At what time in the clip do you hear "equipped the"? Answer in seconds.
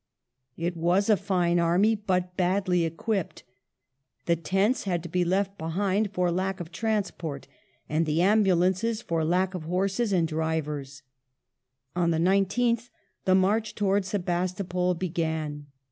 2.85-4.35